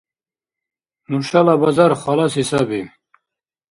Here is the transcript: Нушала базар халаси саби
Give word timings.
Нушала 1.11 1.53
базар 1.63 1.91
халаси 2.01 2.43
саби 2.49 2.81